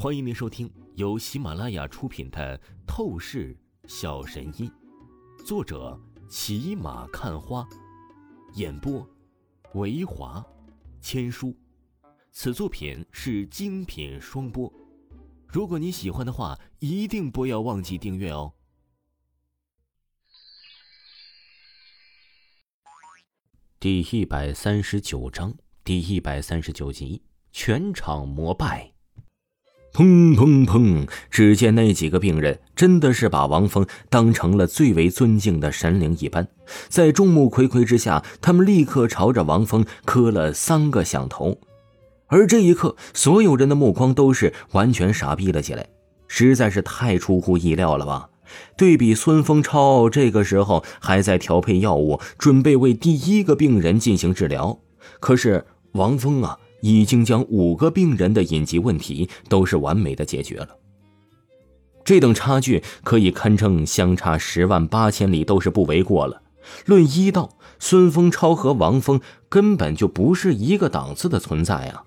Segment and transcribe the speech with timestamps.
[0.00, 2.56] 欢迎您收听由喜马拉雅出品的
[2.86, 4.70] 《透视小神医》，
[5.44, 7.68] 作者骑马看花，
[8.54, 9.04] 演播
[9.74, 10.46] 维华
[11.00, 11.52] 千书。
[12.30, 14.72] 此作品是精品双播。
[15.48, 18.54] 如果你喜欢的话，一定不要忘记订阅哦。
[23.80, 28.92] 第一百三十九章，第一百三十九集，全场膜拜。
[29.92, 31.08] 砰砰砰！
[31.30, 36.46] 只见那几个病人真的是把王峰当成了最为尊敬的神灵一般，
[36.88, 41.58] 在众目睽睽之下，他们立刻朝着王峰磕了三个响头。
[42.28, 45.86] 而这一刻，所有人的目光都是完全傻逼了起来，
[46.28, 48.28] 实在是太出乎意料了吧？
[48.76, 54.78] 对比孙峰超这个时候还在调配药物，准备为第一个病人进行治疗，
[55.20, 56.58] 可是王峰啊！
[56.80, 60.68] 已经将五个病人的隐疾问题都是完美的解决了。
[62.04, 66.42] 这等差距可以堪称相差十万八千里都是不为过了。
[66.86, 72.04] 论医道，孙峰超和王峰根本就不是一个档次的存在啊！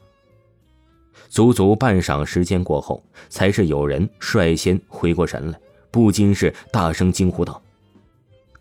[1.29, 5.59] 足足半晌时间过后，才是有人率先回过神来，
[5.89, 7.61] 不禁是大声惊呼道。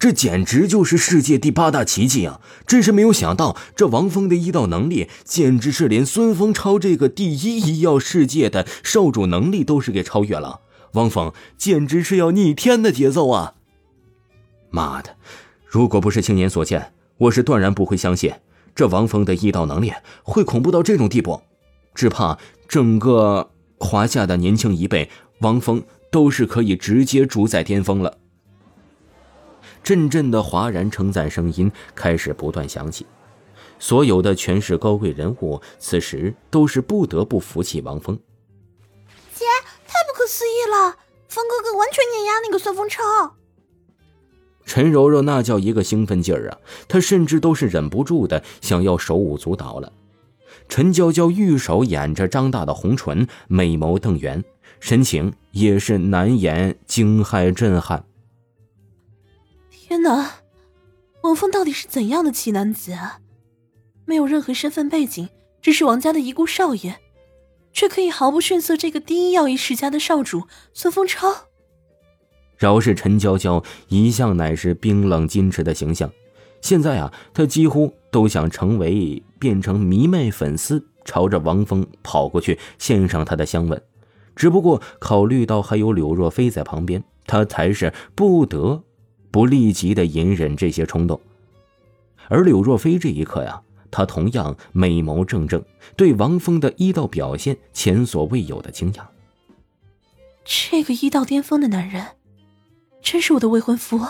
[0.00, 2.40] 这简直就是世界第八大奇迹啊！
[2.66, 10.62] 真是没有想到，这王峰的医道能力，简直是连孙峰超这个第一医药世界的少主能力都是给超越了。
[10.94, 13.52] 王峰简直是要逆天的节奏啊！
[14.70, 15.16] 妈的，
[15.66, 18.32] 如果不是亲眼所见，我是断然不会相信
[18.74, 19.92] 这王峰的医道能力
[20.22, 21.42] 会恐怖到这种地步。
[21.94, 28.16] 只怕整个华夏的年轻一辈，王峰都是可以直接主宰巅峰了。
[29.82, 33.06] 阵阵的哗然称赞声音开始不断响起，
[33.78, 38.18] 所有的权势高贵人物此时都是不得不服气王峰。
[39.34, 39.44] 姐，
[39.86, 40.96] 太不可思议了！
[41.28, 43.36] 方哥哥完全碾压那个孙风超。
[44.66, 46.58] 陈柔柔那叫一个兴奋劲儿啊，
[46.88, 49.92] 她甚至都是忍不住的想要手舞足蹈了。
[50.68, 54.44] 陈娇娇玉手掩着张大的红唇，美眸瞪圆，
[54.78, 58.04] 神情也是难言惊骇震撼。
[59.90, 60.34] 天哪，
[61.22, 63.18] 王峰到底是怎样的奇男子啊？
[64.04, 65.28] 没有任何身份背景，
[65.60, 66.94] 只是王家的遗孤少爷，
[67.72, 71.34] 却可以毫不逊色这个第一药医世家的少主孙风超。
[72.56, 76.08] 饶是陈娇娇一向乃是冰冷矜持的形象，
[76.60, 83.82] 现在啊，她几乎都想成为变成迷妹粉丝，朝着王峰跑过去献上他的香吻。
[84.36, 88.84] 只不过考虑到还有柳若飞在旁边，她才是不得。
[89.30, 91.20] 不立即的隐忍这些冲动，
[92.28, 95.62] 而柳若飞这一刻呀，他同样美眸正正，
[95.96, 99.02] 对王峰的医道表现前所未有的惊讶。
[100.44, 102.06] 这个医道巅峰的男人，
[103.02, 104.00] 真是我的未婚夫。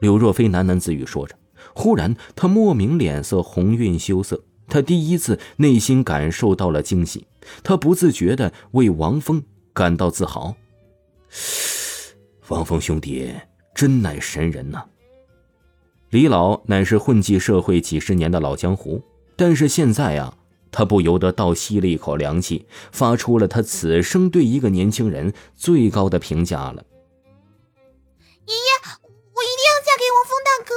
[0.00, 1.34] 柳若飞喃喃自语说着，
[1.74, 7.26] 忽然他莫名脸色红晕羞涩，他第一次内心感受到了惊喜，
[7.62, 9.42] 他不自觉的为王峰
[9.72, 10.56] 感到自豪。
[12.48, 13.32] 王峰兄弟。
[13.74, 14.84] 真乃神人呐！
[16.10, 19.02] 李老乃是混迹社会几十年的老江湖，
[19.34, 20.36] 但是现在啊，
[20.70, 26.84] 他不由得倒吸了一口凉气，发出了他此生对一个年轻人最高的评价了。
[28.46, 28.70] 爷爷，
[29.34, 30.74] 我一定要嫁给王峰大哥。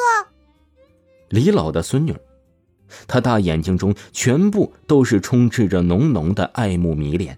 [1.29, 2.15] 李老的孙女，
[3.07, 7.37] 他大眼睛中全部都是充斥着浓浓的爱慕迷恋，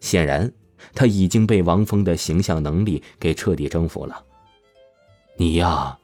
[0.00, 0.50] 显然
[0.94, 4.24] 他已经被王峰的形象能力给彻底征服了。
[5.40, 5.98] 你呀，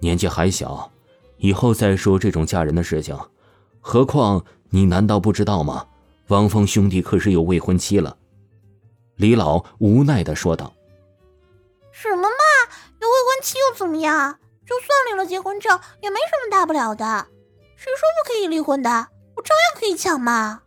[0.00, 0.92] 年纪还小，
[1.38, 3.18] 以后再说这种嫁人的事情。
[3.80, 5.86] 何况你难道不知道吗？
[6.28, 8.14] 王峰兄弟可是有未婚妻了。
[9.16, 10.74] 李老无奈的说道
[11.90, 12.28] ：“什么嘛，
[13.00, 14.38] 有未婚妻又怎么样？
[14.66, 17.26] 就算领了结婚证，也没什么大不了的。
[17.74, 18.90] 谁说不可以离婚的？
[18.90, 20.60] 我照样可以抢嘛。”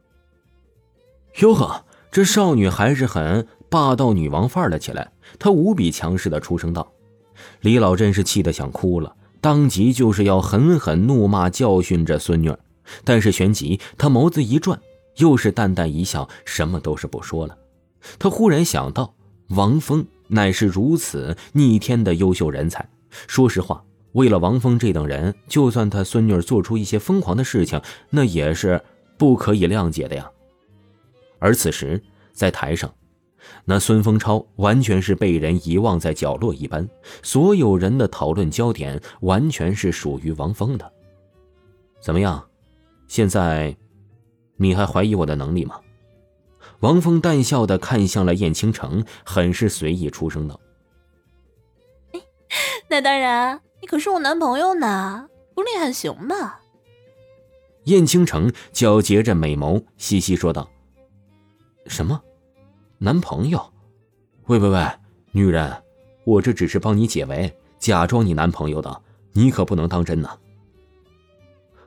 [1.41, 5.11] 哟呵，这少女还是很霸道女王范儿了起来。
[5.37, 6.91] 她无比强势的出声道。
[7.61, 12.59] 李老真是气得想哭了，当即就是要狠狠怒骂教训着孙女儿。
[13.03, 14.79] 但是旋即他眸子一转，
[15.17, 17.57] 又是淡淡一笑，什么都是不说了。
[18.19, 19.13] 他忽然想到，
[19.49, 22.87] 王峰乃是如此逆天的优秀人才。
[23.27, 27.81] 说实话，为了王峰这等人，就算他孙女儿做出一些疯狂的事情，
[28.11, 28.79] 那也是
[29.17, 30.29] 不可以谅解的呀。
[31.39, 32.01] 而此时
[32.33, 32.93] 在台上。
[33.65, 36.87] 那孙风超完全是被人遗忘在角落一般，
[37.23, 40.91] 所有人的讨论焦点完全是属于王峰的。
[42.01, 42.47] 怎么样，
[43.07, 43.75] 现在
[44.57, 45.79] 你还怀疑我的能力吗？
[46.81, 50.59] 王峰淡笑的看向了燕青城，很是随意出声道
[52.87, 56.55] ：“那当然，你可是我男朋友呢，不厉害行吗？”
[57.85, 60.69] 燕青城皎洁着美眸，嘻嘻说道
[61.87, 62.21] ：“什么？
[62.97, 63.73] 男朋友？
[64.47, 64.87] 喂喂喂，
[65.31, 65.83] 女人，
[66.23, 69.01] 我这只是帮你解围，假装你男朋友的，
[69.33, 70.37] 你可不能当真呐。”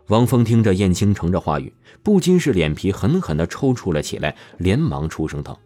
[0.09, 1.73] 王峰听着燕青城这话语，
[2.03, 5.59] 不禁是脸皮狠狠的抽搐了起来，连忙出声道：“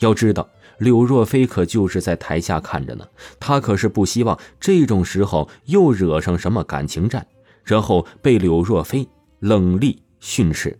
[0.00, 0.48] 要知道，
[0.78, 3.08] 柳若飞可就是在台下看着呢，
[3.40, 7.26] 他可是不希望这种时候又惹上什么感情战，
[7.64, 9.08] 然后被柳若飞
[9.38, 10.78] 冷厉训斥。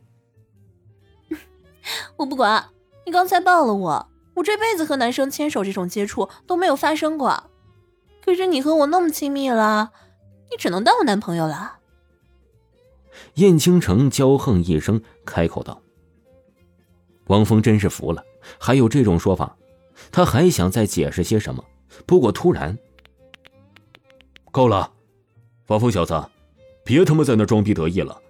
[2.16, 2.62] 我不管，
[3.06, 7.44] 你刚才抱了我，我这辈子和男生牵手这种接触都没有发生过，
[8.22, 9.92] 可是你和我那么亲密了，
[10.50, 11.78] 你只能当我男朋友了。”
[13.34, 15.80] 燕倾城娇横一声，开口道
[17.28, 18.22] ：“王峰真是服了，
[18.58, 19.56] 还有这种说法。”
[20.12, 21.64] 他还想再解释些什么，
[22.04, 22.76] 不过突然，
[24.52, 24.92] 够了，
[25.68, 26.22] 王峰小子，
[26.84, 28.20] 别他妈在那装逼得意了。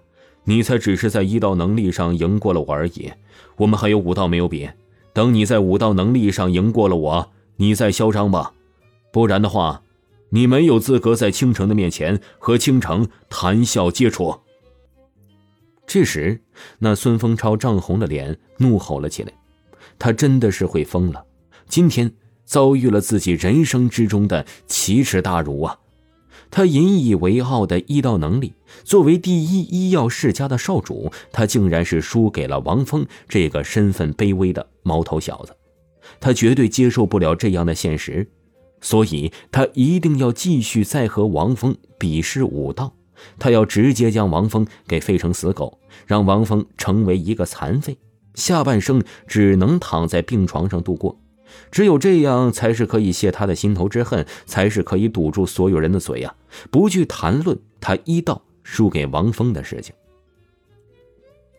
[0.49, 3.11] 你才只是在医道能力上赢过了我而已，
[3.57, 4.69] 我们还有武道没有比。
[5.11, 8.53] 等你在武道能力上赢过了我，你再嚣张吧。
[9.11, 9.81] 不然的话，
[10.29, 14.39] 你没有资格在倾城的面前和倾城谈笑接触。
[15.85, 16.39] 这时，
[16.79, 19.33] 那孙风超涨红了脸，怒吼了起来。
[19.99, 21.25] 他真的是会疯了，
[21.67, 22.09] 今天
[22.45, 25.77] 遭遇了自己人生之中的奇耻大辱啊！
[26.49, 28.53] 他引以为傲的医道能力，
[28.83, 35.55] 作为第一医药世家的少主，他竟然是输给了王峰这个身份卑微的毛头小子。
[36.19, 38.29] 他绝对接受不了这样的现实，
[38.81, 42.93] 所以他一定要继续再和王峰比试武道。
[43.39, 47.97] 他要直接将王峰给废成死狗，让王峰成为一个残废，
[48.35, 51.19] 下半生只能躺在病床上度过。
[51.71, 56.35] 只有这样，才是可以泄他的心头之恨，才是可以堵住所有人的嘴呀，
[56.71, 59.93] 不去谈论他医道输给王峰的事情。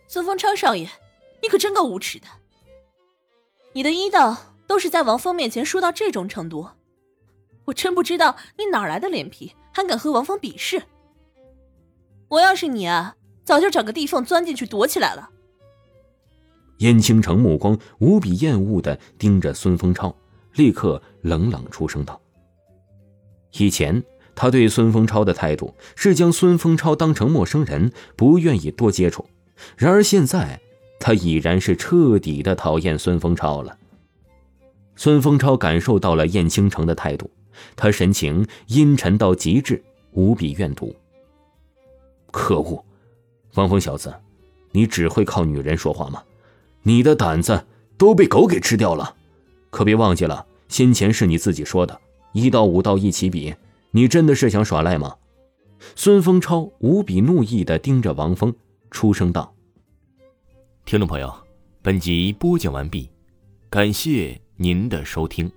[0.07, 0.89] 孙风超少爷，
[1.41, 2.25] 你可真够无耻的！
[3.73, 6.69] 你的医道都是在王峰面前输到这种程度，
[7.65, 10.83] 我真不知道你哪来的脸皮，还敢和王峰比试。
[12.29, 15.29] 我要是你啊，早就找个地缝钻进去躲起来了。
[16.79, 20.13] 燕倾城目光无比厌恶的盯着孙风超，
[20.55, 22.19] 立刻冷冷出声道
[23.57, 24.03] ：“以前
[24.35, 29.25] 他对孙风超的态度是将孙风超当成陌生人，不愿意多接触。
[29.75, 30.59] 然而现在，
[30.99, 33.77] 他已然是彻底的讨厌孙风超了。”
[34.95, 37.29] 孙风超感受到了燕倾城的态度，
[37.75, 40.95] 他神情阴沉到极致，无比怨毒。
[42.31, 42.83] 可恶，
[43.55, 44.13] 王峰小子，
[44.71, 46.23] 你只会靠女人说话吗？
[46.83, 47.65] 你的胆子
[47.97, 49.15] 都被狗给吃掉了！
[49.69, 51.99] 可别忘记了，先前是你自己说的，
[52.33, 53.53] 一到五道一起比，
[53.91, 55.15] 你真的是想耍赖吗？
[55.95, 58.53] 孙风超无比怒意的盯着王峰，
[58.91, 59.53] 出声道
[60.85, 61.33] ：“听众朋友，
[61.81, 63.09] 本集播讲完毕，
[63.69, 65.49] 感谢您的收听。”